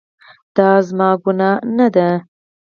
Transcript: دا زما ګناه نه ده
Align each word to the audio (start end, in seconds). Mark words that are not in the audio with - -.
دا 0.55 0.69
زما 0.87 1.09
ګناه 1.23 1.57
نه 1.77 1.87
ده 1.95 2.07